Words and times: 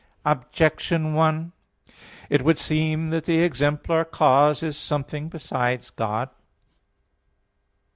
Objection 0.25 1.13
1: 1.13 1.51
It 2.31 2.41
would 2.43 2.57
seem 2.57 3.11
that 3.11 3.25
the 3.25 3.41
exemplar 3.43 4.03
cause 4.03 4.63
is 4.63 4.75
something 4.75 5.29
besides 5.29 5.91
God. 5.91 6.31